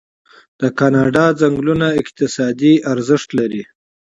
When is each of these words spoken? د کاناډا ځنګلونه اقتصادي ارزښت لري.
د 0.61 0.61
کاناډا 0.79 1.25
ځنګلونه 1.41 1.87
اقتصادي 2.01 2.73
ارزښت 2.93 3.29
لري. 3.39 3.63